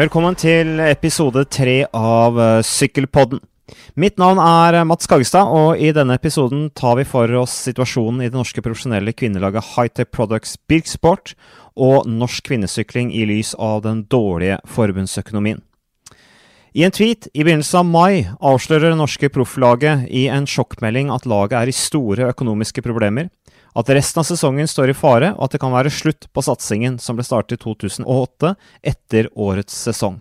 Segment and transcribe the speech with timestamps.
[0.00, 3.42] Velkommen til episode tre av uh, Sykkelpodden.
[4.00, 8.30] Mitt navn er Mats Skagestad, og i denne episoden tar vi for oss situasjonen i
[8.30, 11.34] det norske profesjonelle kvinnelaget Hightech Products Birksport
[11.76, 15.60] og norsk kvinnesykling i lys av den dårlige forbundsøkonomien.
[16.72, 21.28] I en tweet i begynnelsen av mai avslører det norske profflaget i en sjokkmelding at
[21.28, 23.28] laget er i store økonomiske problemer,
[23.76, 26.98] at resten av sesongen står i fare, og at det kan være slutt på satsingen
[27.02, 28.54] som ble startet i 2008
[28.92, 30.20] etter årets sesong.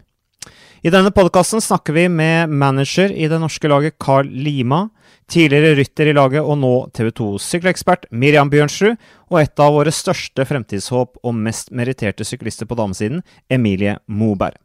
[0.80, 4.86] I denne podkasten snakker vi med manager i det norske laget Carl Lima,
[5.28, 8.96] tidligere rytter i laget og nå TV 2-sykkelekspert Miriam Bjørnsrud,
[9.28, 13.20] og et av våre største fremtidshåp og mest meritterte syklister på damesiden,
[13.52, 14.56] Emilie Moberg.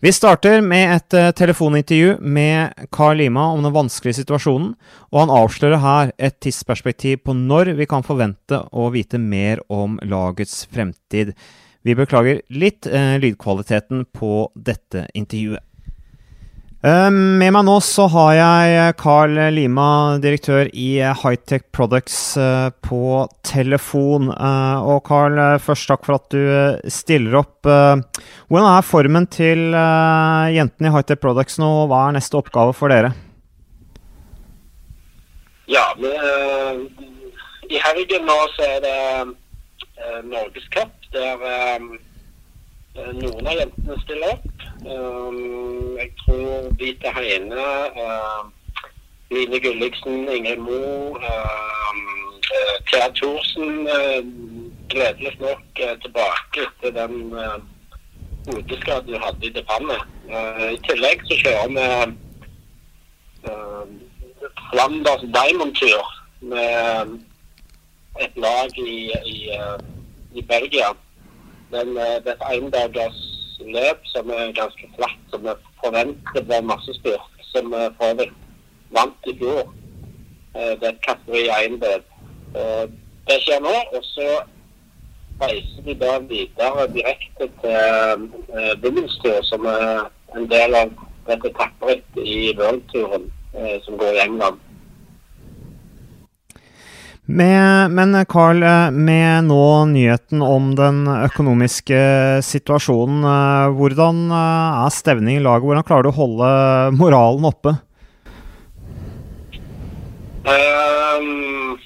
[0.00, 4.70] Vi starter med et uh, telefonintervju med Carl Lima om den vanskelige situasjonen,
[5.12, 9.98] og han avslører her et tidsperspektiv på når vi kan forvente å vite mer om
[10.00, 11.34] lagets fremtid.
[11.84, 15.60] Vi beklager litt uh, lydkvaliteten på dette intervjuet.
[16.80, 23.26] Uh, med meg nå så har jeg Carl Lima, direktør i Hightech Products uh, på
[23.44, 24.30] telefon.
[24.32, 27.68] Og Carl, først takk for at du stiller opp.
[27.68, 29.76] hvordan er formen til
[30.56, 33.12] jentene i Hightech Products nå, og hva er neste oppgave for dere?
[35.68, 36.86] Ja, men,
[37.68, 38.98] i helgen nå så er det
[40.32, 41.44] Norgescup, der
[42.94, 44.64] noen av jentene stiller opp.
[44.80, 48.42] Um, jeg tror Vita Heine, uh,
[49.30, 51.92] Line Gulliksen, Ingrid Mo, uh,
[52.90, 53.86] Thea Thorsen
[54.90, 57.30] gledelig nok tilbake etter den
[58.48, 60.02] hodeskaden hun hadde i depannet.
[60.74, 61.84] I tillegg så kjører vi
[64.72, 66.10] Flanders Diamond-tur
[66.50, 67.14] med
[68.18, 68.98] et lag i,
[69.30, 69.38] i,
[70.34, 70.90] i Belgia.
[71.70, 73.20] Men det er et endagers
[73.60, 78.30] løp som er ganske flatt, som vi forventer blir massespurt, som vi for øvrig
[78.96, 79.68] vant i fjor.
[80.56, 82.06] Eh, det er kategori 1-løp.
[83.28, 84.28] Det skjer nå, og så
[85.42, 87.76] reiser de da videre direkte til
[89.32, 90.90] eh, som er en del av
[91.28, 94.58] dette tapperittet i worldturen eh, som går i England.
[97.30, 102.00] Med, men Carl, eh, med nå nyheten om den økonomiske
[102.42, 105.68] situasjonen, eh, hvordan eh, er stevningen i laget?
[105.68, 106.48] Hvordan klarer du å holde
[106.98, 107.76] moralen oppe?
[110.42, 111.78] Um,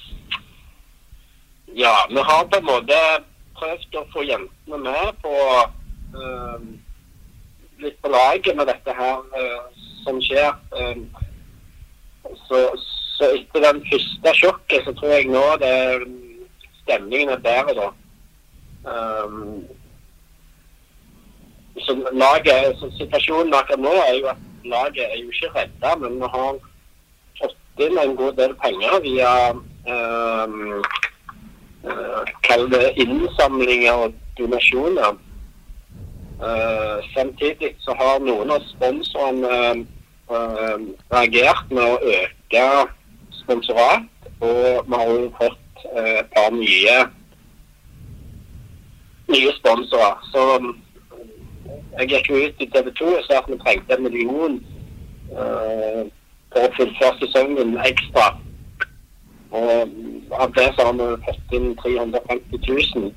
[1.77, 2.99] ja, vi har på en måte
[3.59, 5.35] prøvd å få jentene med på
[6.17, 6.67] um,
[7.85, 10.55] litt på laget med dette her uh, som skjer.
[10.73, 11.05] Um,
[12.47, 12.65] så,
[13.15, 15.75] så etter den første sjokket, så tror jeg nå det
[16.81, 17.87] stemningen er bedre, da.
[18.85, 19.63] Um,
[21.79, 26.19] så laget, så situasjonen akkurat nå er jo at laget er jo ikke redda, men
[26.21, 26.59] vi har
[27.39, 30.83] fått inn en god del penger via um,
[32.47, 35.17] Kall det innsamlinger og donasjoner.
[36.41, 39.85] Uh, samtidig så har noen av sponsorene
[40.31, 40.79] uh,
[41.13, 42.63] reagert med å øke
[43.45, 44.09] sponsorat.
[44.43, 46.97] Og vi har jo fått eh, et par nye,
[49.31, 50.25] nye sponsorer.
[50.33, 50.43] Så
[51.99, 54.57] jeg gikk jo ut i TV 2 og sa at vi trengte en million
[55.31, 56.01] uh,
[56.51, 58.25] for å fullføre sesongen ekstra.
[59.55, 59.95] Og
[60.35, 63.11] av det så har vi fått inn 350 000.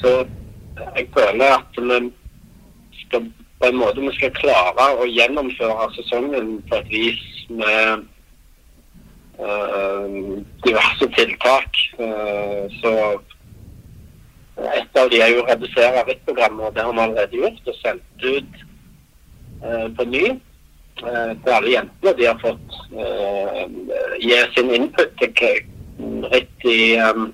[0.00, 0.12] Så
[0.96, 2.00] jeg føler at vi
[3.04, 3.28] skal
[3.60, 8.04] på en måte vi skal klare å gjennomføre sesongen på et vis med
[9.40, 10.06] uh,
[10.64, 11.80] diverse tiltak.
[12.00, 12.92] Uh, så
[14.56, 17.78] et av de er jo å redusere rittprogrammet, og det har vi allerede gjort og
[17.82, 18.62] sendt ut
[19.64, 20.26] uh, på ny
[20.96, 22.14] til alle jentene.
[22.16, 22.76] De har fått
[24.16, 25.58] gi sin input til
[26.32, 27.26] RIT de um,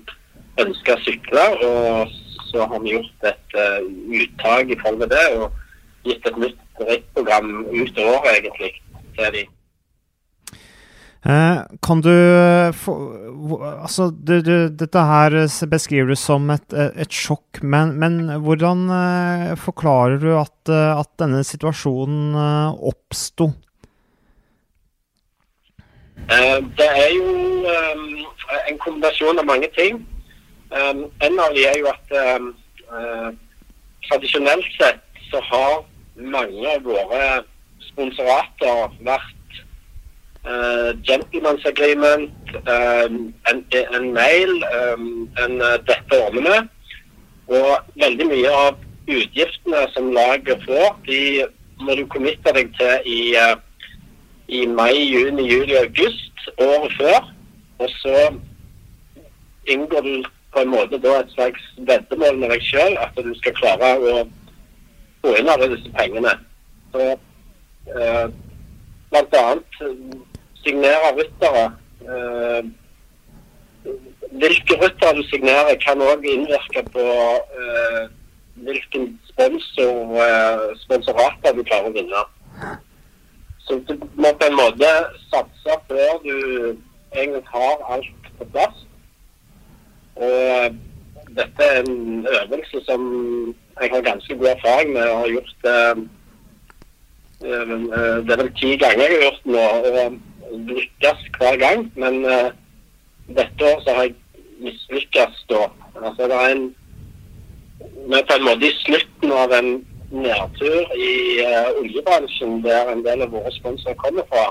[0.59, 2.11] ønsker å sykle, og
[2.49, 3.55] så har vi gjort et
[4.19, 5.27] uttak i forhold til det.
[5.39, 5.61] og
[6.03, 8.71] gitt et nytt rittprogram ut året, egentlig,
[9.17, 9.43] til de.
[11.23, 12.11] Eh, kan du
[13.83, 15.35] Altså, du, du, dette her
[15.71, 18.87] beskriver du som et, et sjokk, men, men hvordan
[19.59, 22.35] forklarer du at, at denne situasjonen
[22.73, 23.53] oppsto?
[26.23, 27.31] det er jo
[27.67, 29.97] en kombinasjon av mange ting.
[30.71, 32.13] En av dem er jo at
[34.07, 35.83] tradisjonelt sett så har
[36.15, 37.27] mange av våre
[37.89, 39.42] sponsorater vært
[40.45, 42.31] uh, gentleman's agreement,
[42.67, 46.67] um, en, en, mail, um, en uh, 'dette ordner.
[47.47, 51.45] Og veldig mye av utgiftene som laget får, de
[51.83, 53.57] må du committe deg til i, uh,
[54.47, 57.33] i mai, juni, juli, august året før.
[57.79, 58.33] Og så
[59.67, 60.23] inngår du
[60.53, 64.25] på en måte da et slags veddemål med deg sjøl at du skal klare å
[65.23, 66.35] få inn alle disse pengene.
[66.93, 68.27] Så uh,
[69.09, 69.81] blant annet
[70.63, 71.65] signere ryttere.
[72.03, 72.63] Eh,
[74.41, 77.05] hvilke ryttere du signerer, kan òg innvirke på
[77.63, 78.01] eh,
[78.65, 82.23] hvilken sponsor, eh, sponsorater du klarer å vinne.
[83.67, 84.89] Så du må på en måte
[85.31, 86.35] satse før du
[87.13, 88.81] egentlig har alt på plass.
[90.15, 90.75] Og
[91.37, 93.01] dette er en øvelse som
[93.81, 96.03] jeg har ganske god erfaring med og har gjort eh,
[97.47, 100.19] eh, Det er vel ti ganger jeg har gjort nå og
[100.53, 101.91] lykkes hver gang.
[101.95, 102.49] Men uh,
[103.27, 104.15] dette år så har jeg
[104.63, 105.67] mislykkes da.
[106.01, 106.75] Altså det er en
[107.83, 109.69] Vi er på en måte i slutten av en
[110.11, 111.11] nedtur i
[111.43, 114.45] uh, oljebransjen der en del av våre sponsorer kommer fra.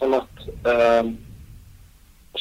[0.00, 1.10] Sånn at uh,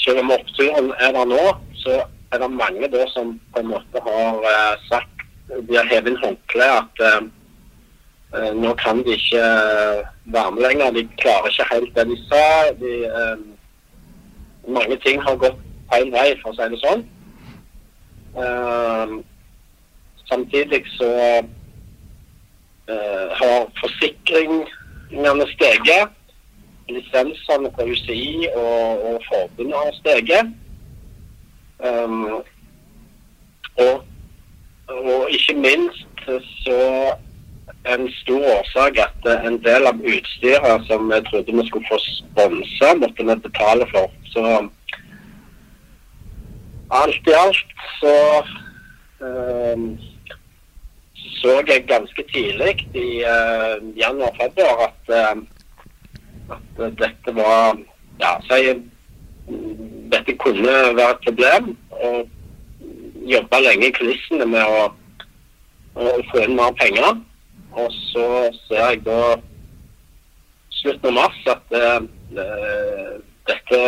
[0.04, 1.44] selv om oppturen er der nå,
[1.84, 6.12] så er det mange da som på en måte har uh, sagt De har hevet
[6.12, 7.30] inn håndkleet at
[8.32, 9.46] nå kan de ikke
[10.26, 10.92] være med lenger.
[10.92, 12.44] De klarer ikke helt det de sa.
[12.82, 12.92] De,
[14.68, 15.58] mange ting har gått
[15.90, 17.08] feil vei, for å si det sånn.
[20.30, 21.10] samtidig så
[23.40, 26.14] har forsikringene steget.
[26.90, 30.54] Lisensene på UCI og, og forbundet har steget.
[31.80, 32.44] Um,
[33.80, 34.06] og,
[34.88, 36.08] og, ikke minst
[36.66, 36.80] så
[37.88, 42.94] en stor årsak at en del av utstyret som jeg trodde vi skulle få sponsa,
[43.00, 44.12] måtte vi betale for.
[44.34, 44.44] Så
[46.90, 48.16] alt i alt så
[49.20, 49.92] um,
[51.40, 57.78] så jeg ganske tidlig i uh, januar-februar at, uh, at dette var
[58.20, 58.82] Ja, så jeg,
[60.12, 61.78] dette kunne være et problem.
[61.90, 62.28] Og
[63.32, 64.90] jobba lenge i kulissene med å,
[65.96, 67.22] å, få inn mer penger.
[67.78, 68.28] Og så
[68.66, 69.22] ser jeg da
[70.80, 72.00] slutten av mars at uh,
[73.50, 73.82] dette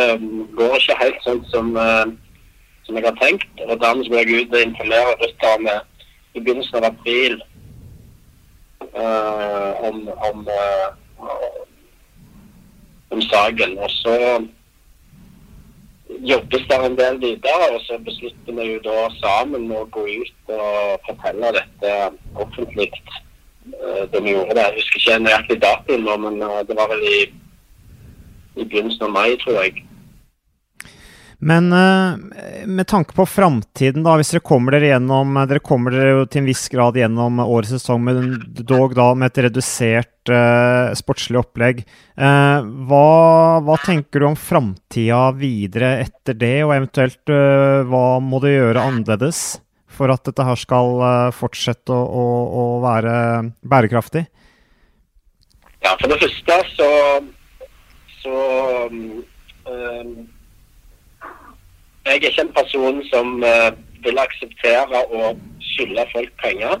[0.58, 1.72] går ikke helt sånn som,
[2.86, 3.64] som jeg har tenkt.
[3.68, 5.76] Og dermed skal jeg ut og informere rytterne
[6.34, 7.38] i begynnelsen av april
[8.96, 10.88] uh, om, om, uh,
[13.10, 13.78] om, saken.
[13.78, 14.16] Og så
[16.32, 20.54] jobbes det en del videre, og så beslutter vi jo da sammen å gå ut
[20.56, 21.92] og fortelle dette
[22.34, 22.90] offentlig.
[23.62, 24.66] Uh, da vi gjorde det.
[24.66, 27.18] Jeg husker ikke nøyaktig datoen men det var vel i,
[28.58, 29.84] i begynnelsen av mai, tror jeg.
[31.42, 32.14] Men uh,
[32.70, 36.50] med tanke på framtiden, hvis dere kommer dere gjennom Dere kommer dere jo til en
[36.52, 41.82] viss grad gjennom årets sesong, men dog da med et redusert uh, sportslig opplegg.
[42.14, 47.34] Uh, hva, hva, tenker du om framtida videre etter det, og eventuelt
[47.90, 49.42] hva må du gjøre annerledes
[49.92, 51.02] for at dette her skal
[51.36, 52.24] fortsette å, å,
[52.62, 53.14] å være
[53.62, 54.26] bærekraftig?
[55.82, 56.90] Ja, for det første så,
[58.22, 58.36] så
[58.90, 60.28] um,
[62.04, 63.70] jeg er ikke en person som uh,
[64.04, 65.32] vil akseptere å
[65.72, 66.78] skylde folk penger.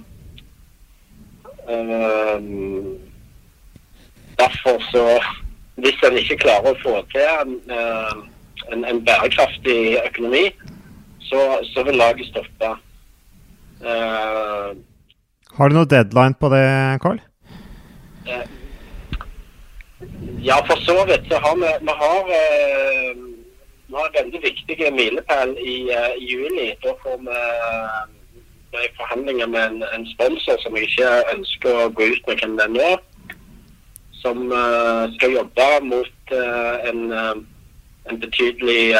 [1.68, 2.98] Um,
[4.38, 5.06] derfor så
[5.82, 10.42] Hvis en ikke klarer å få til en, en, en bærekraftig økonomi,
[11.24, 12.68] så, så vil laget stoppe.
[13.82, 16.66] Har du noe deadline på det,
[17.02, 17.20] Carl?
[20.42, 21.26] ja, for så vidt.
[21.30, 22.18] Så har vi, vi har
[23.86, 25.76] vi har en veldig viktig milepæl i,
[26.20, 26.68] i, juli.
[26.84, 27.38] Da får vi
[28.78, 32.56] uh, forhandlinger med en, en, sponsor som jeg ikke ønsker å gå ut med hvem
[32.76, 33.02] det er.
[34.22, 34.52] Som
[35.16, 36.32] skal jobbe mot
[36.88, 37.00] en,
[38.10, 38.94] en, betydelig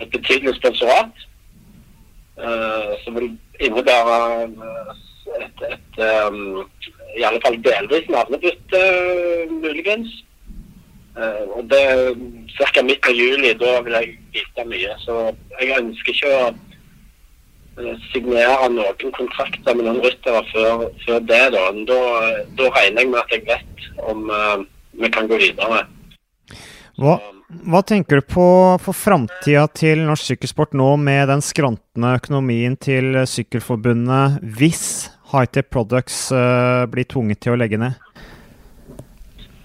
[0.00, 1.29] et betydelig sponsorat.
[3.04, 4.16] Som vil innebære
[5.40, 6.64] et, et um,
[7.18, 8.82] i alle fall delvis navnebytte,
[9.50, 10.10] muligens.
[11.16, 11.84] Uh, og det
[12.56, 12.82] ca.
[12.82, 13.52] midt av juli.
[13.58, 14.96] Da vil jeg vite mye.
[15.04, 15.16] Så
[15.58, 16.34] jeg ønsker ikke
[17.80, 21.42] å signere noen kontrakter med noen ryttere før, før, det.
[21.56, 21.66] Da.
[21.90, 22.00] da.
[22.58, 24.62] Da, regner jeg med at jeg vet om uh,
[25.02, 25.84] vi kan gå videre.
[27.00, 27.18] Hva,
[27.50, 28.46] hva tenker du på
[28.78, 36.28] for framtida til norsk sykkelsport nå, med den skrantende økonomien til Sykkelforbundet, hvis Hightech Products
[36.92, 37.98] blir tvunget til å legge ned?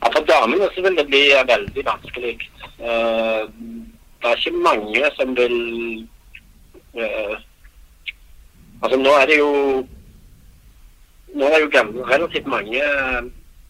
[0.01, 2.33] Ja, For damene så vil det bli veldig vanskelig.
[2.81, 3.45] Uh,
[4.21, 5.55] det er ikke mange som vil
[6.97, 7.35] uh,
[8.83, 9.51] Altså Nå er det jo
[11.35, 12.81] nå er det jo relativt mange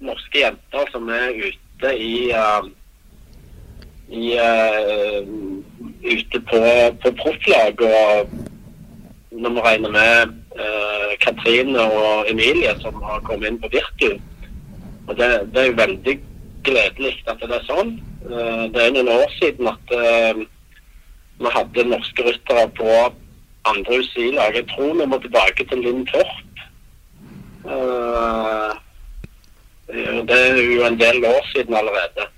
[0.04, 2.68] norske jenter som er ute i eh,
[4.10, 5.22] i eh,
[6.04, 6.62] ute på,
[7.02, 7.82] på profflag.
[7.82, 8.30] Og
[9.32, 14.12] når vi regner med eh, Katrine og Emilie som har kommet inn på Virtu.
[15.08, 16.16] Og det, det er jo veldig
[16.66, 17.96] gledelig at det er sånn.
[18.26, 19.96] Eh, det er noen år siden at
[21.36, 22.92] vi hadde norske ryttere på
[23.68, 24.56] andre UCI-lag.
[24.56, 26.42] Jeg tror vi må tilbake til Linn Torp.
[30.30, 32.30] Det er jo en del år siden allerede.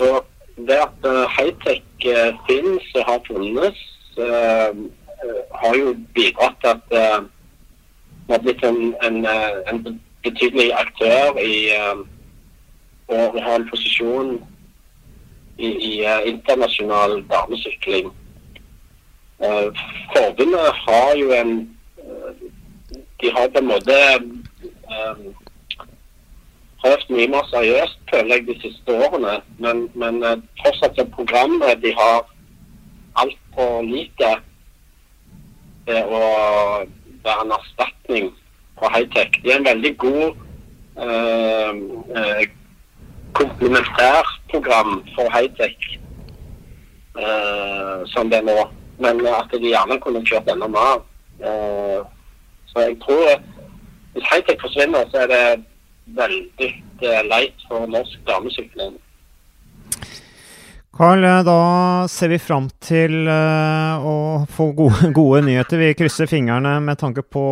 [0.00, 0.22] Så
[0.56, 3.78] det at uh, high-tech uh, finnes og har funnes,
[4.16, 4.72] uh,
[5.60, 6.84] har jo bidratt til at
[8.26, 9.26] vi har blitt en, en,
[9.70, 11.56] en betydelig aktør i
[13.08, 14.30] og har en posisjon
[15.58, 15.92] i, i
[16.32, 18.08] internasjonal damesykling.
[20.16, 21.52] forbundet har jo en
[23.20, 23.98] De har på en måte
[26.80, 29.40] prøvd mye mer seriøst, føler jeg, de siste årene.
[29.58, 30.22] Men, men
[30.62, 32.22] fortsatt er programmet de har
[33.20, 34.30] altfor lite
[35.86, 36.22] til å
[37.24, 38.30] være en erstatning
[38.78, 39.40] for high-tech.
[39.42, 40.26] De er en veldig god
[41.04, 41.80] eh,
[42.16, 42.44] uh,
[43.36, 45.96] komplementærprogram for high-tech
[48.08, 48.54] som det er nå.
[49.02, 51.02] Men at de gjerne kunne kjørt enda mer.
[52.70, 53.26] så jeg tror
[54.12, 55.64] hvis high-tech forsvinner, så er det
[56.06, 56.72] veldig
[57.28, 58.98] leit for norsk damesykling.
[61.00, 61.60] Carl, da
[62.10, 64.14] ser vi fram til uh, å
[64.50, 65.80] få gode, gode, nyheter.
[65.80, 67.44] Vi krysser fingrene med tanke på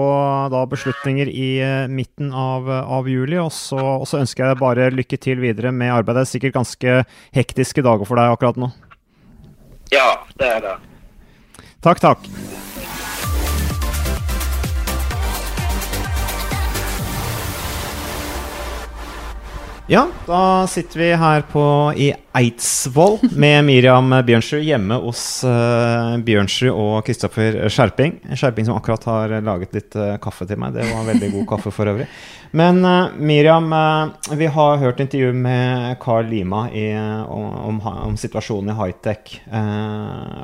[0.52, 3.38] da, beslutninger i uh, midten av, av, juli.
[3.40, 6.26] Og så, og så ønsker jeg bare lykke til videre med arbeidet.
[6.26, 7.00] Det er sikkert ganske
[7.38, 8.72] hektiske dager for deg akkurat nå.
[9.94, 10.78] Ja, det er det.
[11.80, 12.28] Takk, takk.
[19.88, 21.62] Ja, da sitter vi her på,
[21.97, 28.18] i Eidsvoll med Miriam Bjørnsrud hjemme hos uh, Bjørnsrud og Kristoffer Skjerping.
[28.37, 30.76] Skjerping som akkurat har laget litt uh, kaffe til meg.
[30.76, 32.04] Det var veldig god kaffe for øvrig.
[32.52, 33.73] Men uh, Miriam,
[34.37, 39.35] vi har hørt intervju med Carl Lima i, om, om, situasjonen i high-tech.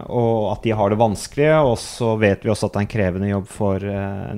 [0.08, 1.50] og at de har det vanskelig.
[1.68, 3.86] Og så vet vi også at det er en krevende jobb for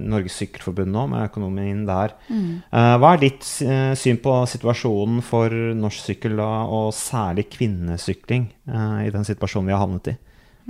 [0.03, 2.15] Norges Sykkelforbund nå, med økonomien der.
[2.27, 2.63] Mm.
[2.71, 8.49] hva er ditt syn på situasjonen for norsk sykkel da, og særlig kvinnesykling
[9.07, 10.17] i den situasjonen vi har havnet i?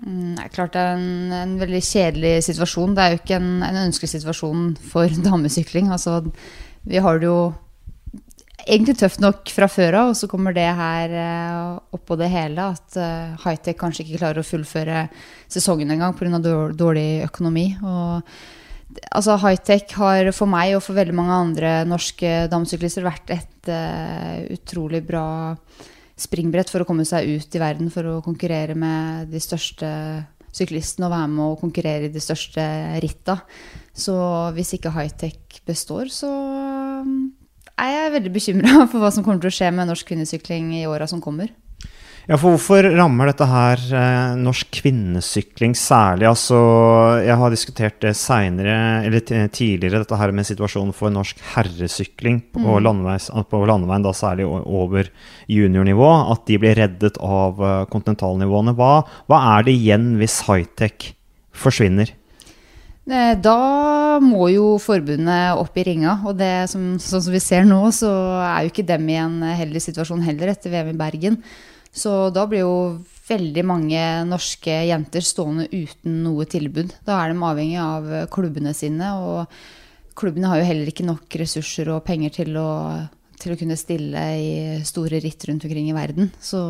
[0.04, 2.96] Mm, det er klart det er en, en, veldig kjedelig situasjon.
[2.96, 5.88] Det er jo ikke en, en ønskelig situasjon for damesykling.
[5.94, 6.18] Altså,
[6.86, 7.38] vi har det jo
[8.66, 12.68] egentlig tøft nok fra før av, og så kommer det her uh, oppå det hele
[12.74, 15.06] at uh, high-tech kanskje ikke klarer å fullføre
[15.52, 16.40] sesongen engang pga.
[16.74, 17.68] dårlig økonomi.
[17.80, 18.26] Og
[19.10, 24.46] altså, high-tech har for meg og for veldig mange andre norske damesyklister vært et uh,
[24.54, 25.26] utrolig bra
[26.16, 29.88] springbrett for å komme seg ut i verden for å konkurrere med de største
[30.56, 32.62] syklistene og være med å konkurrere i de største
[33.04, 33.40] ritta.
[33.92, 34.14] Så
[34.56, 36.30] hvis ikke high-tech består, så
[37.04, 37.28] um,
[37.76, 40.86] er jeg veldig bekymra for hva som kommer til å skje med norsk kvinnesykling i
[40.88, 41.52] åra som kommer.
[42.26, 46.26] Ja, for hvorfor rammer dette her eh, norsk kvinnesykling særlig?
[46.26, 46.56] Altså,
[47.22, 49.22] jeg har diskutert det senere, eller
[49.54, 52.80] tidligere, dette her med situasjonen for norsk herresykling på, mm.
[52.82, 55.06] landeveis, på landeveien, da særlig over
[55.46, 56.08] juniornivå.
[56.34, 58.74] At de blir reddet av uh, kontinentalnivåene.
[58.74, 58.90] Hva,
[59.30, 61.12] hva er det igjen hvis high-tech
[61.54, 62.10] forsvinner?
[63.06, 66.18] Eh, da må jo forbundet opp i ringa.
[66.26, 68.10] Og det som, sånn som vi ser nå, så
[68.50, 71.40] er jo ikke dem i en heldig situasjon heller etter VM i Bergen.
[71.96, 72.76] Så da blir jo
[73.26, 76.92] veldig mange norske jenter stående uten noe tilbud.
[77.06, 81.90] Da er de avhengig av klubbene sine, og klubbene har jo heller ikke nok ressurser
[81.94, 82.68] og penger til å,
[83.40, 84.52] til å kunne stille i
[84.86, 86.30] store ritt rundt omkring i verden.
[86.40, 86.60] Så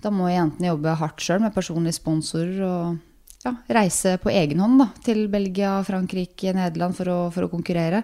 [0.00, 2.98] da må jentene jobbe hardt sjøl med personlige sponsorer og
[3.44, 8.02] ja, reise på egen hånd da, til Belgia, Frankrike, Nederland for å, for å konkurrere.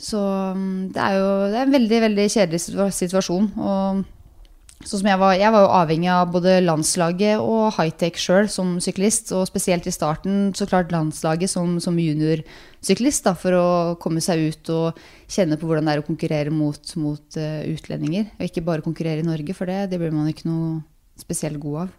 [0.00, 0.20] Så
[0.56, 3.52] mm, det er jo det er en veldig, veldig kjedelig situasjon.
[3.60, 4.02] og
[4.80, 9.28] Sånn jeg, var, jeg var jo avhengig av både landslaget og high-tech sjøl som syklist.
[9.36, 13.66] Og spesielt i starten så klart landslaget som, som juniorsyklist for å
[14.00, 18.32] komme seg ut og kjenne på hvordan det er å konkurrere mot, mot uh, utlendinger.
[18.38, 20.80] Og ikke bare konkurrere i Norge, for det, det blir man ikke noe
[21.20, 21.94] spesielt god av.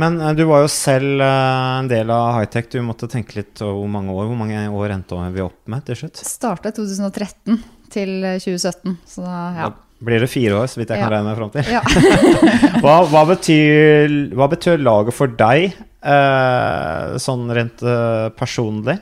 [0.00, 2.72] Men uh, du var jo selv uh, en del av high-tech.
[2.72, 4.32] Du måtte tenke litt over hvor mange år.
[4.32, 6.24] Hvor mange år endte vi opp med til slutt?
[6.32, 7.60] Starta i 2013
[7.92, 9.02] til 2017.
[9.04, 9.74] Så da, ja.
[10.04, 11.12] Blir det fire år, så vidt jeg kan ja.
[11.16, 11.70] regne meg fram til?
[11.72, 11.82] Ja.
[12.84, 18.98] hva, hva, betyr, hva, betyr, laget for deg, eh, sånn rent eh, personlig?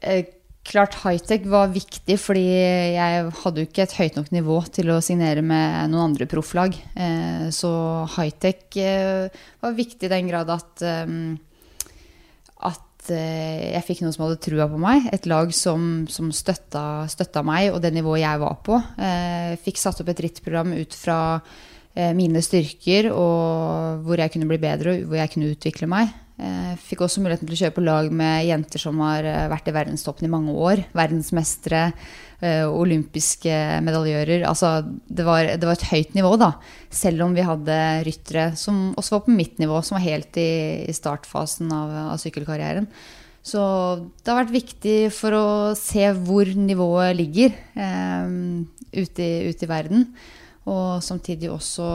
[0.00, 0.24] Eh,
[0.68, 5.00] klart high-tech var viktig, fordi jeg hadde jo ikke et høyt nok nivå til å
[5.04, 6.76] signere med noen andre profflag.
[6.94, 7.72] Eh, så
[8.16, 11.50] high-tech eh, var viktig i den grad at, at
[13.10, 15.08] jeg fikk noen som hadde trua på meg.
[15.14, 18.78] Et lag som, som støtta, støtta, meg og det nivået jeg var på.
[19.64, 21.18] Fikk satt opp et rittprogram ut fra
[22.16, 26.14] mine styrker og hvor jeg kunne bli bedre og hvor jeg kunne utvikle meg.
[26.42, 29.68] Eh, fikk også muligheten til å kjøre på lag med jenter som har eh, vært
[29.70, 30.80] i verdenstoppen i mange år.
[30.96, 31.82] Verdensmestere,
[32.42, 34.42] eh, olympiske medaljører.
[34.48, 34.72] Altså,
[35.06, 36.54] det var, det var, et høyt nivå, da.
[36.90, 37.76] Selv om vi hadde
[38.08, 40.48] ryttere som også var på mitt nivå, som var helt i,
[40.88, 42.90] i startfasen av, av, sykkelkarrieren.
[43.46, 43.62] Så
[44.22, 45.46] det har vært viktig for å
[45.78, 48.34] se hvor nivået ligger eh,
[48.98, 50.10] ute, i, ute, i, verden.
[50.66, 51.94] Og samtidig også,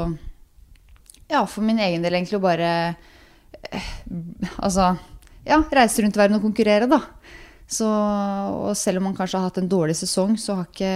[1.28, 2.72] ja, for min egen del egentlig å bare
[4.58, 4.96] Altså
[5.48, 7.02] ja, reise rundt i verden og konkurrere, da.
[7.68, 10.92] Så, og selv om man kanskje har hatt en dårlig sesong, så har ikke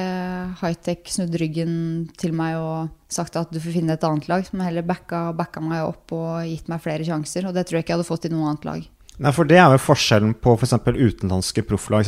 [0.61, 1.73] Hightech snudd ryggen
[2.19, 5.63] til meg og sagt at du får finne et annet lag, men heller backa, backa
[5.63, 7.49] meg opp og gitt meg flere sjanser.
[7.49, 8.87] Og det tror jeg ikke jeg hadde fått i noe annet lag.
[9.21, 10.77] Nei, for det er jo forskjellen på f.eks.
[10.85, 12.07] For utenlandske profflag.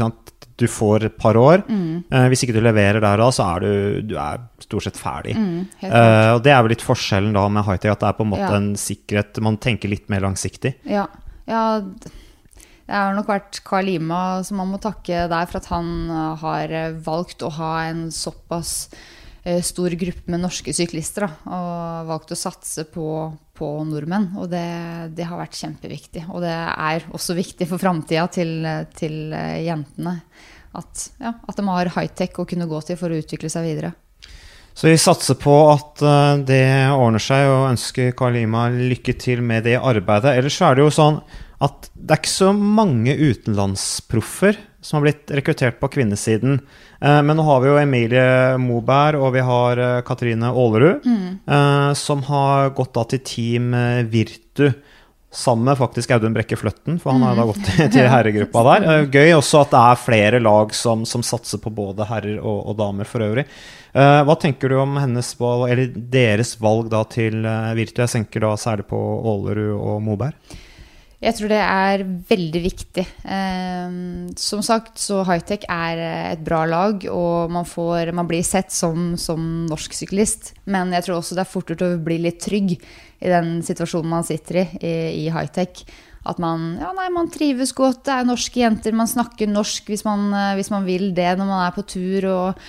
[0.60, 1.64] Du får et par år.
[1.66, 2.04] Mm.
[2.14, 5.34] Eh, hvis ikke du leverer der da, så er du, du er stort sett ferdig.
[5.38, 8.28] Mm, eh, og det er vel litt forskjellen da med hightech, at det er på
[8.28, 8.60] en måte ja.
[8.60, 10.76] en sikkerhet Man tenker litt mer langsiktig.
[10.90, 11.08] Ja,
[11.50, 15.90] ja det har nok vært Karl Lima som man må takke der for at han
[16.12, 18.76] eh, har valgt å ha en såpass
[19.44, 21.26] eh, stor gruppe med norske syklister.
[21.28, 23.08] Da, og valgt å satse på,
[23.58, 24.32] på nordmenn.
[24.42, 24.66] Og det,
[25.18, 26.26] det, har vært kjempeviktig.
[26.34, 28.56] Og det er også viktig for framtida til,
[28.98, 30.18] til, eh, jentene.
[30.74, 33.94] At, ja, at de har high-tech å kunne gå til for å utvikle seg videre.
[34.74, 36.02] Så vi satser på at
[36.50, 40.34] det ordner seg, og ønsker Karl Lima lykke til med det arbeidet.
[40.34, 41.20] Ellers er det jo sånn
[41.64, 46.60] at det er ikke så mange utenlandsproffer som har blitt rekruttert på kvinnesiden.
[47.02, 51.30] Eh, men nå har vi jo Emilie Moberg og vi har eh, Katrine Aalerud, mm.
[51.48, 53.72] Eh, som har gått da til Team
[54.12, 54.74] Virtu.
[55.34, 57.54] Sammen med faktisk Audun Brekke Fløtten, for han har da mm.
[57.54, 59.08] gått til, til herregruppa der.
[59.08, 62.76] Gøy også at det er flere lag som, som satser på både herrer og, og,
[62.78, 63.48] damer for øvrig.
[63.94, 67.46] Hva tenker du om hennes valg, eller deres valg da til
[67.78, 68.04] Virtu?
[68.04, 70.56] Jeg tenker da særlig på Aalerud og Moberg.
[71.24, 73.04] Jeg tror det er veldig viktig.
[73.24, 76.02] Um, som sagt, så Hightech er
[76.34, 80.52] et bra lag, og man, får, man blir sett som, som, norsk syklist.
[80.68, 84.12] Men jeg tror også det er fort gjort å bli litt trygg i den situasjonen
[84.18, 85.86] man sitter i i, i Hightech.
[86.28, 90.06] At man, ja, nei, man trives godt, det er norske jenter, man snakker norsk hvis
[90.08, 92.28] man, hvis man vil det når man er på tur.
[92.32, 92.64] og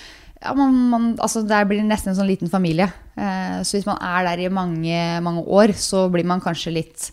[0.44, 2.90] ja, man, man, altså Der blir det nesten en sånn liten familie.
[3.16, 7.08] Eh, så hvis man er der i mange, mange år, så blir man kanskje litt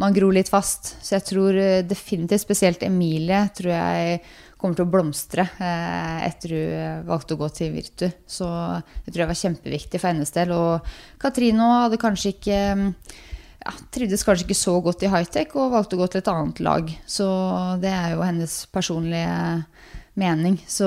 [0.00, 0.94] man gror litt fast.
[1.02, 4.18] Så jeg tror eh, definitivt spesielt Emilie tror jeg
[4.56, 8.08] kommer til å blomstre eh, etter hun valgte å gå til Virtu.
[8.26, 10.54] Så jeg tror det var kjempeviktig for hennes del.
[10.56, 12.60] Og Katrine hadde kanskje ikke
[13.66, 16.64] ja, trivdes kanskje ikke så godt i high-tech og valgte å gå til et annet
[16.64, 16.90] lag.
[17.08, 17.28] Så
[17.82, 19.36] det er jo hennes personlige
[20.16, 20.56] mening.
[20.68, 20.86] Så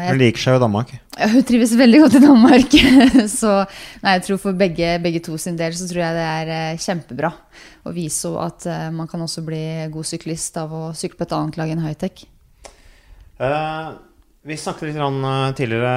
[0.00, 0.92] jeg, hun liker seg jo i Danmark?
[1.18, 2.76] Ja, hun trives veldig godt i Danmark.
[3.40, 3.56] så
[4.00, 6.80] nei, jeg tror for begge, begge, to sin del så tror jeg det er eh,
[6.80, 7.32] kjempebra
[7.86, 9.62] å vise at uh, man kan også bli
[9.92, 12.24] god syklist av å sykle på et annet lag enn high-tech.
[13.40, 13.96] Uh,
[14.44, 15.94] vi snakket litt uh, tidligere.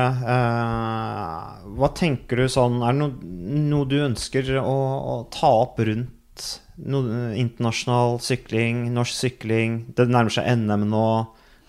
[1.75, 3.35] hva tenker du sånn Er det noe,
[3.71, 4.77] noe du ønsker å,
[5.13, 6.49] å ta opp rundt
[6.83, 7.03] no,
[7.35, 9.79] internasjonal sykling, norsk sykling?
[9.95, 11.07] Det nærmer seg NM nå.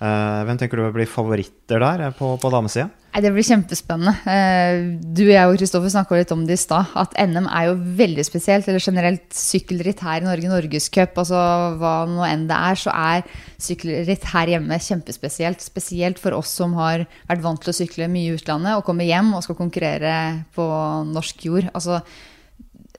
[0.03, 2.91] Eh, hvem tenker du blir favoritter der eh, på, på damesida?
[3.15, 4.13] Det blir kjempespennende.
[4.27, 6.91] Uh, du jeg og Kristoffer snakka litt om det i stad.
[6.99, 8.67] At NM er jo veldig spesielt.
[8.67, 11.39] Eller generelt sykkelritt her i Norge, Norgescup, altså
[11.79, 13.23] hva nå enn det er, så er
[13.63, 15.63] sykkelritt her hjemme kjempespesielt.
[15.63, 19.07] Spesielt for oss som har vært vant til å sykle mye i utlandet og kommer
[19.07, 20.17] hjem og skal konkurrere
[20.59, 20.67] på
[21.13, 21.71] norsk jord.
[21.71, 22.01] Altså,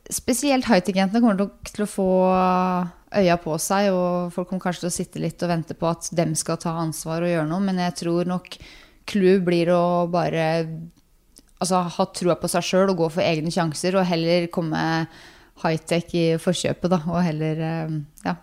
[0.07, 2.09] spesielt hightech-jentene kommer til å få
[3.15, 6.09] øya på seg, og folk kommer kanskje til å sitte litt og vente på at
[6.15, 8.59] dem skal ta ansvar og gjøre noe, men jeg tror nok
[9.09, 10.45] clou blir å bare
[11.59, 14.81] altså, ha trua på seg sjøl og gå for egne sjanser, og heller komme
[15.63, 17.93] high-tech i forkjøpet, da, og heller eh,
[18.25, 18.35] ja.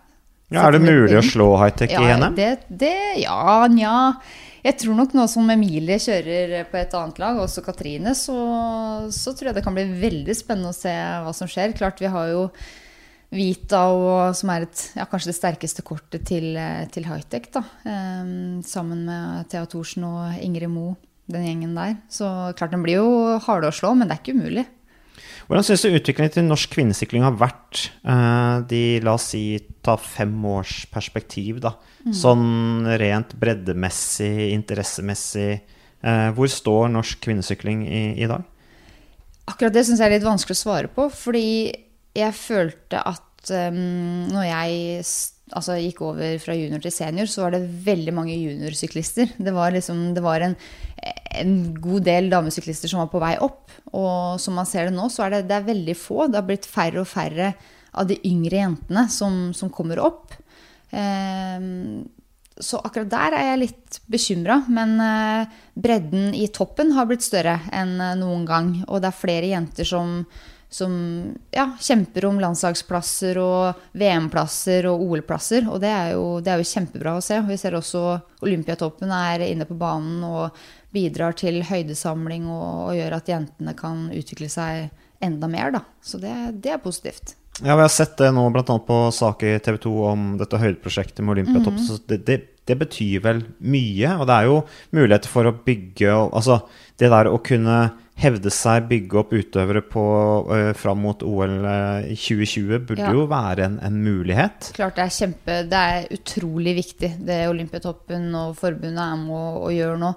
[0.55, 2.31] ja er det mulig å slå high-tech ja, i henne?
[2.37, 3.97] Det, det, ja, nja.
[4.63, 8.37] Jeg tror nok nå som Emilie kjører på et annet lag, også Katrine, så,
[9.11, 10.93] så tror jeg det kan bli veldig spennende å se
[11.25, 11.75] hva som skjer.
[11.77, 12.47] Klart vi har jo
[13.33, 17.49] Vita, og, som er et, ja, kanskje det sterkeste kortet til, eh, til high-tech.
[17.85, 20.93] Um, sammen med Thea Thorsen og Ingrid Mo,
[21.31, 21.97] den gjengen der.
[22.13, 24.67] Så klart den blir jo harde å slå, men det er ikke umulig.
[25.47, 29.43] Hvordan syns du utviklingen til norsk kvinnesykling har vært uh, de, la oss si,
[29.83, 31.75] ta fem års perspektiv, da?
[32.15, 35.63] Sånn rent breddemessig, interessemessig.
[36.03, 38.43] Uh, hvor står norsk kvinnesykling i, i dag?
[39.49, 41.47] Akkurat det syns jeg er litt vanskelig å svare på, fordi
[42.17, 43.79] jeg følte at um,
[44.31, 45.03] når jeg
[45.53, 49.35] altså, gikk over fra junior til senior, så var det veldig mange juniorsyklister.
[49.37, 50.55] Det var, liksom, det var en,
[51.41, 53.73] en god del damesyklister som var på vei opp.
[53.93, 56.27] Og som man ser det nå, så er det, det er veldig få.
[56.27, 57.53] Det har blitt færre og færre
[57.93, 60.33] av de yngre jentene som, som kommer opp.
[60.93, 62.03] Um,
[62.61, 64.59] så akkurat der er jeg litt bekymra.
[64.71, 68.73] Men eh, bredden i toppen har blitt større enn eh, noen gang.
[68.87, 70.19] Og det er flere jenter som,
[70.73, 70.93] som
[71.53, 75.67] ja, kjemper om landslagsplasser og VM-plasser og OL-plasser.
[75.69, 77.37] Og det er, jo, det er jo kjempebra å se.
[77.45, 78.01] Vi ser også
[78.41, 80.57] Olympiatoppen er inne på banen og
[80.93, 84.89] bidrar til høydesamling og, og gjør at jentene kan utvikle seg
[85.23, 85.75] enda mer.
[85.77, 85.85] Da.
[86.01, 86.33] Så det,
[86.65, 87.35] det er positivt.
[87.61, 88.65] Ja, vi har sett det nå bl.a.
[88.65, 91.77] på saker i TV 2 om dette høydeprosjektet med Olympiatopp.
[91.85, 94.15] Så det, det, det betyr vel mye.
[94.17, 94.61] Og det er jo
[94.97, 96.63] muligheter for å bygge Altså
[96.97, 97.77] det der å kunne
[98.19, 100.03] hevde seg, bygge opp utøvere på,
[100.47, 103.11] uh, fram mot OL øh, i 2020 burde Ja.
[103.11, 104.69] jo være en, en mulighet.
[104.77, 109.65] Klart det er kjempe Det er utrolig viktig det Olympiatoppen og forbundet er med å,
[109.67, 110.13] å gjøre nå.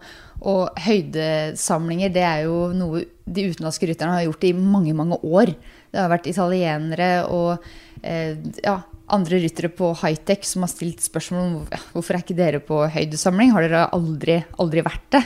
[0.47, 5.55] Og høydesamlinger, det er jo noe de utenlandske rytterne har gjort i mange, mange år.
[5.91, 7.65] Det har vært italienere og
[8.05, 8.77] eh, ja,
[9.17, 11.57] andre ryttere på high-tech som har stilt spørsmål om
[11.95, 13.55] hvorfor er ikke dere på høydesamling.
[13.57, 15.25] Har dere aldri, aldri vært det?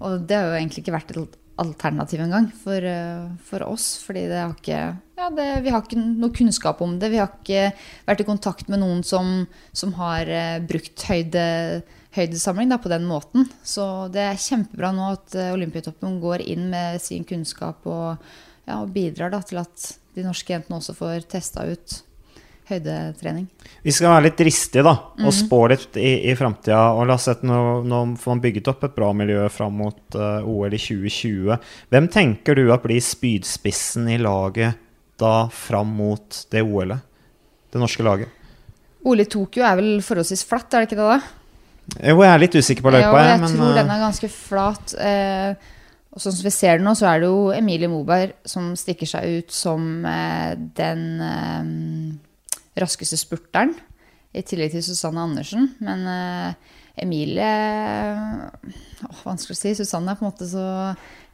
[0.00, 1.20] Og det har jo egentlig ikke vært et
[1.58, 3.98] alternativ engang for, eh, for oss.
[4.04, 4.80] Fordi har ikke,
[5.18, 7.10] ja, det, vi har ikke noe kunnskap om det.
[7.12, 7.72] Vi har ikke
[8.06, 11.82] vært i kontakt med noen som, som har eh, brukt høyde,
[12.16, 13.48] høydesamling da, på den måten.
[13.62, 18.28] Så det er kjempebra nå at eh, Olympiatoppen går inn med sin kunnskap og,
[18.68, 22.02] ja, og bidrar da, til at de norske jentene også får testa ut
[22.68, 23.46] høydetrening.
[23.84, 26.80] Vi skal være litt dristige da, og spå litt i, i framtida.
[27.08, 30.44] La oss sette nå, nå får man bygget opp et bra miljø fram mot uh,
[30.44, 31.56] OL i 2020.
[31.94, 34.78] Hvem tenker du at blir spydspissen i laget
[35.18, 37.04] da fram mot det OL-et?
[37.68, 38.30] Det norske laget?
[39.04, 41.18] OL i Tokyo er vel forholdsvis flatt, er det ikke det?
[41.18, 41.34] da?
[41.96, 44.28] Jo, jeg er litt usikker på løypa, Ja, jeg, men tror øh, den er ganske
[44.32, 44.94] flat.
[45.00, 45.74] Eh,
[46.12, 49.08] og sånn som vi ser det nå, så er det jo Emilie Moberg som stikker
[49.08, 51.70] seg ut som eh, den eh,
[52.82, 53.74] raskeste spurteren.
[54.36, 55.70] I tillegg til Susanne Andersen.
[55.84, 57.48] Men uh, Emilie
[59.08, 59.72] åh, Vanskelig å si.
[59.78, 60.66] Susanne er på en måte så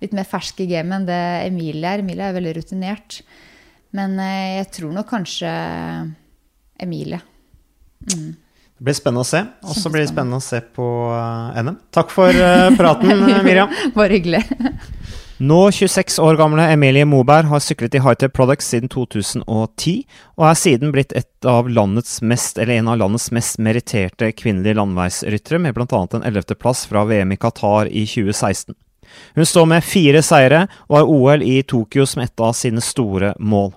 [0.02, 2.04] litt mer fersk i gamet enn det Emilie er.
[2.04, 3.20] Emilie er veldig rutinert.
[3.94, 5.52] Men uh, jeg tror nok kanskje
[6.84, 7.20] Emilie.
[8.04, 9.44] det blir spennende å se.
[9.64, 10.88] Og så blir det spennende å se på
[11.60, 11.80] NM.
[11.94, 12.44] Takk for
[12.78, 13.72] praten, Miriam.
[13.98, 14.44] Bare hyggelig.
[15.38, 19.94] Nå 26 år gamle Emilie Moberg har syklet i Hightech Products siden 2010,
[20.38, 21.10] og er siden blitt
[21.42, 21.66] av
[22.22, 25.88] mest, en av landets mest meritterte kvinnelige landeveisryttere, med bl.a.
[25.90, 28.76] en 11.-plass fra VM i Qatar i 2016.
[29.34, 33.34] Hun står med fire seire, og har OL i Tokyo som et av sine store
[33.42, 33.72] mål.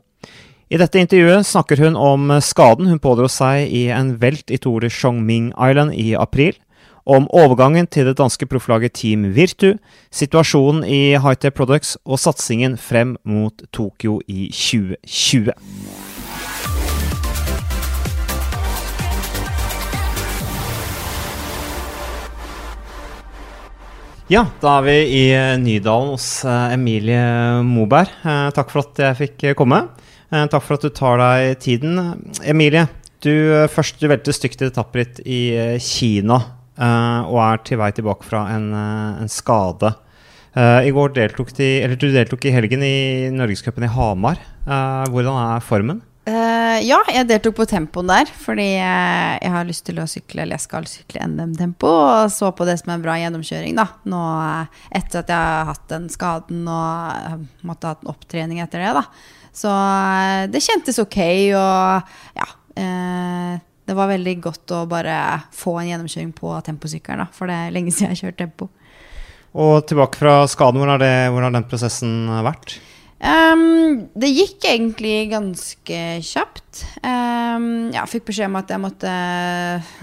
[0.70, 4.86] I dette intervjuet snakker hun om skaden hun pådro seg i en velt i Tour
[4.86, 6.54] de Chongming Island i april,
[7.08, 9.78] om overgangen til det danske profflaget Team Virtu,
[10.12, 15.56] situasjonen i Hightech Products og satsingen frem mot Tokyo i 2020.
[24.28, 27.22] Ja, da er vi i eh, Nydalen hos eh, Emilie
[27.64, 28.12] Moberg.
[28.28, 29.86] Eh, Takk for at jeg fikk komme.
[30.28, 31.96] Takk for at du tar deg tiden.
[32.44, 32.90] Emilie,
[33.24, 33.32] du
[33.72, 35.40] først du velte stygt i etapperitt i
[35.80, 36.42] Kina
[36.84, 39.96] og er til vei tilbake fra en, eh, en skade.
[40.58, 44.40] Eh, I går deltok de, eller du deltok i helgen i Norgescupen i Hamar.
[44.66, 46.02] Eh, Hvordan er formen?
[46.28, 50.44] Eh, ja, jeg deltok på tempoen der, fordi eh, jeg har lyst til å sykle,
[50.44, 53.86] eller jeg skal sykle NM-tempo, og så på det som er bra gjennomkjøring, da.
[54.12, 57.38] Nå eh, etter at jeg har hatt den skaden og eh,
[57.70, 59.06] måtte ha hatt en opptrening etter det, da.
[59.56, 61.20] Så eh, det kjentes ok,
[61.62, 62.50] og ja.
[62.82, 63.54] eh,
[63.88, 65.16] det var veldig godt å bare
[65.56, 68.70] få en gjennomkjøring på temposykkelen, da, for det er lenge siden jeg har kjørt tempo.
[69.58, 72.78] Og tilbake fra skaden, hvor det, hvor har den prosessen vært?
[73.18, 76.84] Um, det gikk egentlig ganske kjapt.
[77.02, 79.14] Um, jeg fikk beskjed om at jeg måtte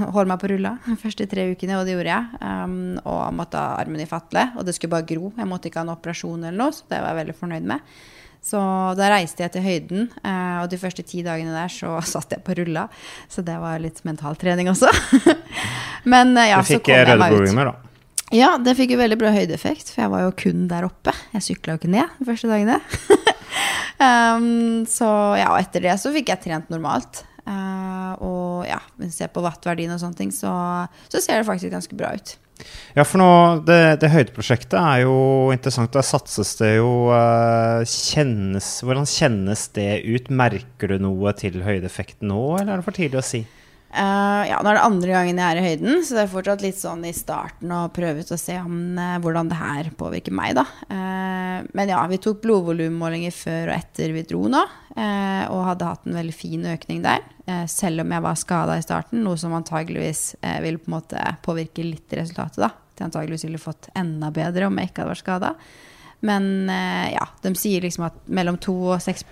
[0.01, 2.41] holde meg på rulla de første tre ukene, og det gjorde jeg.
[2.43, 5.31] Um, og måtte ha armen i fatle, og det skulle bare gro.
[5.37, 7.95] Jeg måtte ikke ha en operasjon eller noe, så det var jeg veldig fornøyd med.
[8.45, 8.61] Så
[8.99, 12.45] da reiste jeg til høyden, eh, og de første ti dagene der så satt jeg
[12.45, 12.87] på rulla.
[13.33, 14.93] Så det var litt mentaltrening også.
[16.13, 17.39] Men eh, ja, så kom jeg meg ut.
[17.39, 17.91] blodringer, da.
[18.35, 21.13] Ja, det fikk jo veldig bra høydeeffekt, for jeg var jo kun der oppe.
[21.37, 22.81] Jeg sykla jo ikke ned de første dagene.
[23.95, 25.07] Um, så
[25.39, 27.23] ja, og etter det så fikk jeg trent normalt.
[27.47, 27.84] Uh,
[28.65, 28.81] og ja,
[29.13, 30.53] ser på vattverdien og sånne ting, så,
[31.07, 32.35] så, ser det faktisk ganske bra ut.
[32.95, 33.31] Ja, for nå,
[33.67, 35.17] det, det høydeprosjektet er jo
[35.53, 35.93] interessant.
[35.95, 40.31] Der satses det jo uh, kjennes, Hvordan kjennes det ut?
[40.31, 43.43] Merker du noe til høydeeffekten nå, eller er det for tidlig å si?
[43.95, 46.63] Uh, ja, nå er det andre gangen jeg er i høyden, så det er fortsatt
[46.65, 50.35] litt sånn i starten å prøve ut å se om, uh, hvordan det her påvirker
[50.35, 50.65] meg, da.
[50.89, 56.05] Uh, men ja, vi tok blodvolummålinger før og etter vi dro nå, og hadde hatt
[56.07, 57.23] en veldig fin økning der.
[57.67, 61.83] selv om jeg var skada i starten, noe som antageligvis ville på en måte påvirke
[61.83, 62.69] litt resultatet, da.
[62.95, 65.51] Det antageligvis ville fått enda bedre om jeg ikke hadde vært skada.
[66.31, 69.27] Men ja, de sier liksom at mellom 2 og 6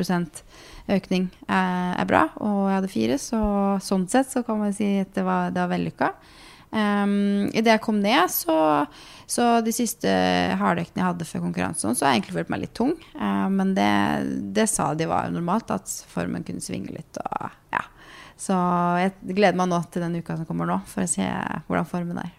[0.90, 2.26] økning er, er, bra.
[2.42, 3.42] Og jeg hadde fire, så
[3.84, 6.12] sånn sett så kan man si at det var, var vellykka.
[6.72, 8.56] Um, Idet jeg kom ned, så,
[9.28, 10.08] så de siste
[10.56, 12.94] hardøktene jeg hadde før konkurransen, så har jeg egentlig følt meg litt tung.
[13.12, 13.88] Uh, men det,
[14.56, 17.20] det, sa de var normalt, at formen kunne svinge litt.
[17.20, 17.84] Og, ja.
[18.40, 18.56] Så
[19.02, 21.26] jeg gleder meg nå til den uka som kommer nå, for å se
[21.68, 22.32] hvordan formen er.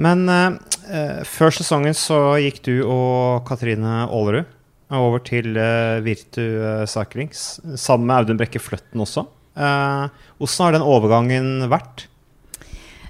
[0.00, 4.56] Men uh, før sesongen så gikk du og Katrine Aalerud
[4.98, 6.42] over til uh, Virtu
[6.90, 9.26] Cyclings, sammen med Audun Brekke Fløtten også.
[9.54, 12.06] Uh, hvordan har den overgangen vært?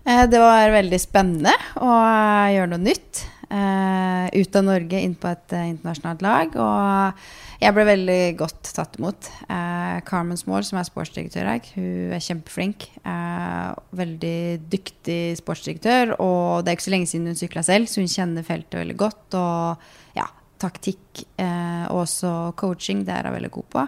[0.00, 1.90] det var veldig spennende å
[2.50, 3.20] gjøre noe nytt.
[4.32, 6.56] ut av Norge, inn på et internasjonalt lag.
[6.56, 9.28] Og jeg ble veldig godt tatt imot.
[10.08, 12.88] Carmen Small, som er sportsdirektør her, hun er kjempeflink.
[14.00, 14.40] veldig
[14.72, 16.16] dyktig sportsdirektør.
[16.16, 18.98] Og det er ikke så lenge siden hun sykla selv, så hun kjenner feltet veldig
[19.04, 19.38] godt.
[19.38, 19.90] Og
[20.60, 23.04] taktikk eh, og også coaching.
[23.06, 23.86] Det er hun veldig god på.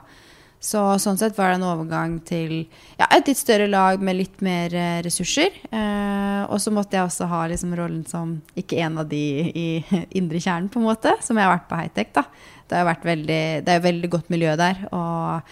[0.62, 2.52] Så sånn sett var det en overgang til
[2.94, 5.56] ja, et litt større lag med litt mer eh, ressurser.
[5.74, 9.66] Eh, og så måtte jeg også ha liksom, rollen som ikke en av de i
[10.20, 12.14] indre kjernen, på en måte, som jeg har vært på Hightech.
[12.14, 12.26] da.
[12.70, 15.42] Det er veldig godt miljø der, og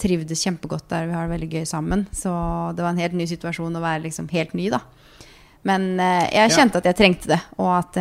[0.00, 1.10] trivdes kjempegodt der.
[1.10, 2.06] Vi har det veldig gøy sammen.
[2.14, 2.30] Så
[2.76, 4.84] det var en helt ny situasjon å være liksom helt ny, da.
[5.68, 7.98] Men eh, jeg kjente at jeg trengte det, og at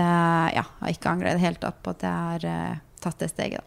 [0.56, 3.32] ja, jeg ikke angrer i det hele tatt på at jeg har eh, tatt det
[3.34, 3.60] steget.
[3.60, 3.66] Da.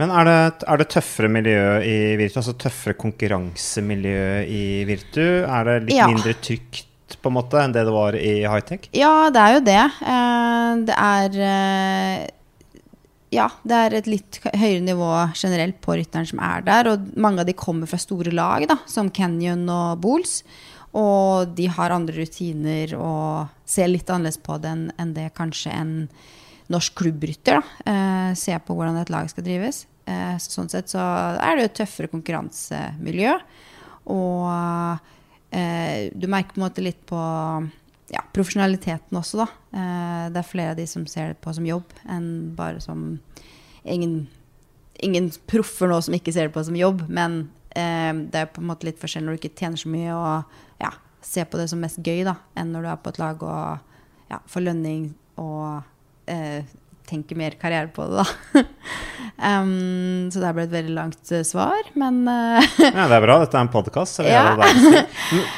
[0.00, 5.22] Men er det, er det, tøffere miljø i Virtu, altså tøffere konkurransemiljø i Virtu?
[5.44, 6.08] Er det litt ja.
[6.10, 8.88] mindre trygt på en måte enn det det var i high-tech?
[8.96, 9.82] Ja, det er jo det.
[10.14, 12.32] Eh, det er
[13.34, 16.90] ja, det er et litt høyere nivå generelt på rytteren som er der.
[16.92, 20.40] Og mange av de kommer fra store lag, da, som Canyon og Bools.
[20.94, 25.94] Og de har andre rutiner og ser litt annerledes på det enn det kanskje en
[26.72, 29.84] norsk klubbrytter da, eh, ser på hvordan et lag skal drives.
[30.06, 31.00] Eh, sånn sett så
[31.40, 33.34] er det jo et tøffere konkurransemiljø.
[34.14, 35.00] Og
[35.50, 37.18] eh, du merker på en måte litt på
[38.12, 39.48] ja, profesjonaliteten også, da.
[40.30, 43.16] Det er flere av de som ser det på som jobb, enn bare som
[43.82, 44.28] ingen,
[45.02, 47.06] ingen proffer nå som ikke ser det på som jobb.
[47.08, 50.52] Men det er på en måte litt forskjell når du ikke tjener så mye og
[50.78, 50.92] ja,
[51.26, 54.30] ser på det som mest gøy, da, enn når du er på et lag og
[54.30, 55.08] ja, får lønning
[55.42, 55.82] og
[56.30, 56.62] eh,
[57.08, 58.62] tenker mer karriere på det, da.
[59.60, 63.38] um, så det ble et veldig langt uh, svar, men uh, Ja, det er bra.
[63.42, 64.22] Dette er en podkast.
[64.24, 64.54] Ja.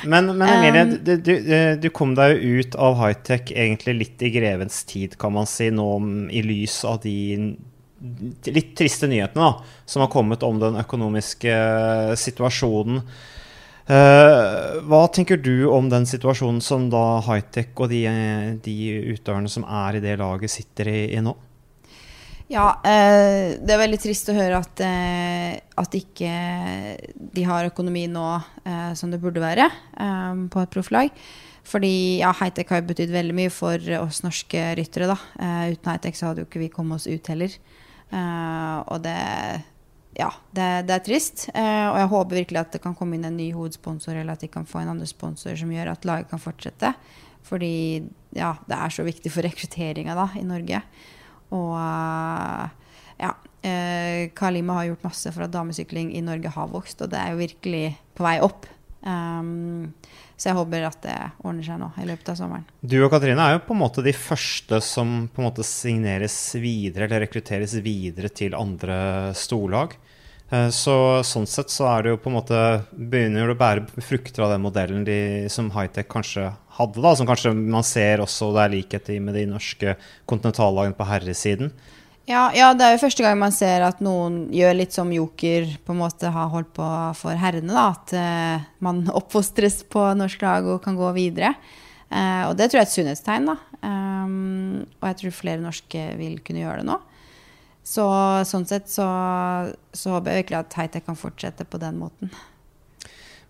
[0.06, 1.32] Men, men Emilie, um, du, du,
[1.82, 5.70] du, kom deg jo ut av high-tech egentlig litt i grevens tid, kan man si,
[5.74, 5.88] nå
[6.34, 7.16] i lys av de
[8.52, 11.56] litt triste nyhetene da, som har kommet om den økonomiske
[12.20, 13.00] situasjonen.
[13.86, 18.02] Uh, hva tenker du om den situasjonen som da Hightech og de,
[18.64, 18.74] de
[19.14, 21.36] utøverne som er i det laget, sitter i, i nå?
[22.50, 26.32] Ja, uh, det er veldig trist å høre at, uh, at ikke
[27.14, 28.26] de har økonomi nå
[28.98, 29.68] som det burde være
[30.50, 31.22] på et profflag.
[31.66, 35.06] Fordi ja, Hightech har betydd veldig mye for oss norske ryttere.
[35.10, 35.16] da.
[35.70, 37.54] uten Hightech så hadde jo ikke vi kommet oss ut heller.
[38.14, 39.16] Og det
[40.16, 41.46] ja, det, det, er trist.
[41.52, 44.44] Eh, og jeg håper virkelig at det kan komme inn en ny hovedsponsor, eller at
[44.44, 46.94] de kan få en andre sponsor som gjør at laget kan fortsette.
[47.46, 48.00] Fordi
[48.36, 50.80] ja, det er så viktig for rekrutteringa i Norge.
[51.54, 52.64] Og uh,
[53.20, 57.20] ja, eh, Kalima har gjort masse for at damesykling i Norge har vokst, og det
[57.20, 57.84] er jo virkelig
[58.16, 58.66] på vei opp.
[59.06, 59.92] Um,
[60.36, 62.66] så jeg håper at det ordner seg nå i løpet av sommeren.
[62.84, 66.36] Du og Katrine er jo på en måte de første som på en måte signeres
[66.60, 68.98] videre eller rekrutteres videre til andre
[69.36, 69.96] storlag.
[70.52, 72.60] Eh, så sånn sett så er det jo på en måte
[72.92, 75.18] begynner å bære frukter av den modellen de,
[75.50, 79.34] som Hightech kanskje hadde, da, som kanskje man ser også det er likhet i med
[79.38, 79.96] de norske
[80.28, 81.72] kontinentallagene på herresiden.
[82.26, 85.68] Ja, ja, det er jo første gang man ser at noen gjør litt som Joker
[85.86, 87.70] på en måte har holdt på for herrene.
[87.70, 91.54] da, At uh, man oppfostres på norsk lag og kan gå videre.
[92.10, 93.46] Uh, og det tror jeg er et sunnhetstegn.
[93.52, 96.98] da, um, Og jeg tror flere norske vil kunne gjøre det nå.
[97.86, 98.02] Så
[98.50, 99.06] sånn sett så,
[99.94, 102.34] så håper jeg virkelig at high-tech kan fortsette på den måten.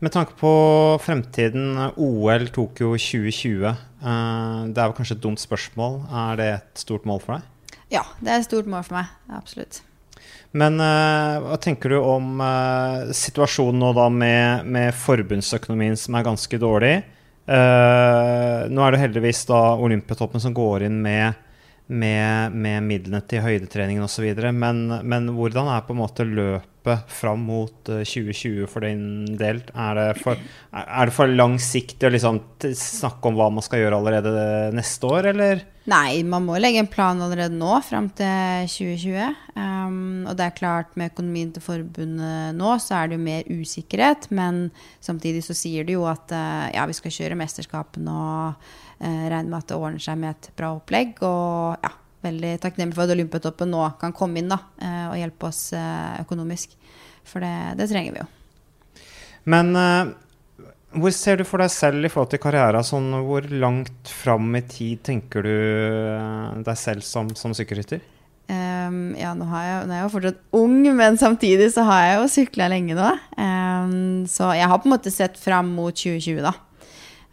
[0.04, 0.52] Med tanke på
[1.00, 3.64] fremtiden, OL Tokyo 2020.
[3.64, 6.02] eh, det er vel kanskje et dumt spørsmål.
[6.12, 7.55] Er det et stort mål for deg?
[7.92, 9.12] Ja, det er et stort mål for meg.
[9.36, 9.80] Absolutt.
[10.56, 16.26] Men uh, hva tenker du om uh, situasjonen nå da med, med forbundsøkonomien som er
[16.26, 16.94] ganske dårlig?
[17.46, 21.36] Uh, nå er det heldigvis da Olympiatoppen som går inn med,
[21.86, 24.26] med, med midlene til høydetreningen osv.
[24.50, 26.75] Men, men hvordan er på en måte løpet
[27.10, 29.62] fram mot eh, 2020 for din del?
[29.74, 30.38] Er det for,
[30.72, 32.42] er det for langsiktig å liksom
[32.76, 34.36] snakke om hva man skal gjøre allerede
[34.76, 35.64] neste år, eller?
[35.86, 39.36] Nei, man må legge en plan allerede nå fram til 2020.
[39.54, 43.46] Um, og det er klart, med økonomien til forbundet nå, så er det jo mer
[43.46, 44.26] usikkerhet.
[44.34, 44.64] Men
[45.04, 48.66] samtidig så sier de jo at uh, ja, vi skal kjøre mesterskapene og
[48.98, 51.14] uh, regne med at det ordner seg med et bra opplegg.
[51.22, 51.94] Og ja,
[52.26, 56.20] veldig takknemlig for at Olympiatoppen nå kan komme inn da, eh, og hjelpe oss eh,
[56.22, 56.76] økonomisk.
[57.26, 58.28] For det, det trenger vi jo.
[59.50, 60.12] Men uh,
[60.96, 62.82] hvor ser du for deg selv i forhold til karriera?
[62.86, 65.56] Sånn, hvor langt fram i tid tenker du
[66.66, 68.02] deg selv som, som sykkelrytter?
[68.46, 72.04] Um, ja, nå, har jeg, nå er jeg jo fortsatt ung, men samtidig så har
[72.04, 73.08] jeg jo sykla lenge nå.
[73.34, 76.54] Um, så jeg har på en måte sett fram mot 2020, da.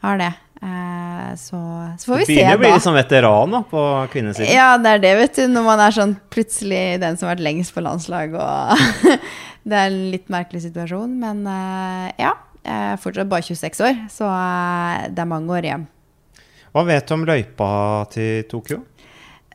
[0.03, 0.31] Har det.
[0.61, 1.59] Uh, så,
[1.99, 2.53] så får vi se, da.
[2.53, 3.81] Begynner å bli litt sånn veteran da, på
[4.13, 4.51] kvinnesiden.
[4.53, 5.47] Ja, det er det, vet du.
[5.51, 9.17] Når man er sånn plutselig den som har vært lengst på landslag, og
[9.63, 12.35] Det er en litt merkelig situasjon, men uh, ja.
[12.63, 15.85] Jeg er fortsatt bare 26 år, så uh, det er mange år igjen.
[16.73, 17.69] Hva vet du om løypa
[18.13, 18.81] til Tokyo?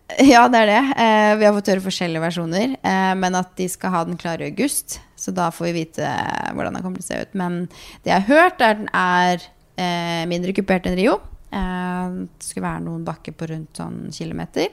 [0.33, 0.83] Ja, det er det.
[0.97, 2.75] Eh, vi har fått høre forskjellige versjoner.
[2.81, 5.01] Eh, men at de skal ha den klar i august.
[5.21, 7.37] Så da får vi vite eh, hvordan den kommer til å se ut.
[7.39, 7.59] Men
[8.05, 9.45] det jeg har hørt, er at den er
[9.79, 11.19] eh, mindre kupert enn Rio.
[11.49, 14.69] Eh, det skulle være noen bakker på rundt sånn kilometer.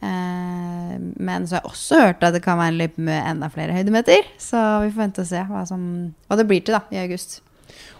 [0.00, 3.50] Eh, men så har jeg også hørt at det kan være en løype med enda
[3.52, 4.28] flere høydemeter.
[4.40, 5.84] Så vi får vente og se hva, som,
[6.28, 7.40] hva det blir til da, i august.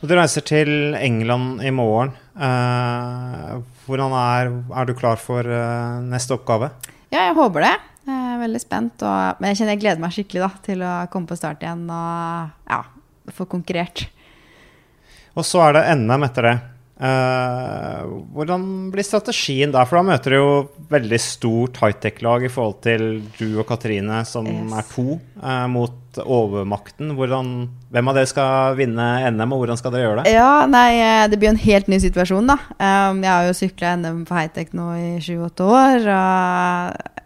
[0.00, 2.14] Og Du reiser til England i morgen.
[2.40, 6.72] Eh, hvordan er, er du klar for eh, neste oppgave?
[7.11, 7.74] Ja, jeg håper det.
[8.09, 9.05] Jeg er veldig spent.
[9.05, 11.85] Og, men jeg kjenner jeg gleder meg skikkelig da, til å komme på start igjen
[11.92, 12.81] og ja,
[13.37, 14.07] få konkurrert.
[15.38, 16.57] Og så er det NM etter det.
[17.01, 18.03] Uh,
[18.37, 19.87] hvordan blir strategien da?
[19.88, 20.49] For da møter du jo
[20.90, 23.05] veldig stort high-tech-lag i forhold til
[23.38, 24.75] du og Katrine, som Yes.
[24.77, 25.07] er to,
[25.40, 27.14] uh, mot overmakten.
[27.16, 27.55] Hvordan,
[27.95, 30.35] hvem av dere skal vinne NM, og hvordan skal dere gjøre det?
[30.35, 32.59] Ja, nei, eh, det blir en helt ny situasjon, da.
[32.77, 37.25] Um, jeg har jo sykla NM på high-tech nå i sju-åtte år, og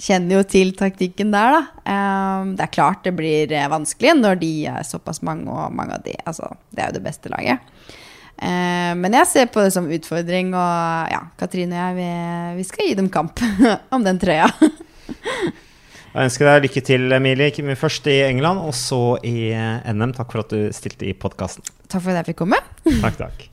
[0.00, 1.60] kjenner jo til taktikken der, da.
[1.84, 5.98] Um, det er klart det blir eh, vanskelig når de er såpass mange, og mange
[5.98, 7.62] av de Altså, det er jo det beste laget.
[8.34, 12.08] Eh, men jeg ser på det som utfordring, og ja, Katrine og jeg, vi,
[12.58, 13.44] vi skal gi dem kamp
[13.94, 14.50] om den trøya.
[16.14, 17.74] Jeg ønsker deg lykke til, Emilie.
[17.78, 20.14] Først i England, og så i eh, NM.
[20.14, 21.66] Takk for at du stilte i podkasten.
[21.88, 22.62] Takk for at jeg fikk komme.
[22.86, 23.48] Takk, takk.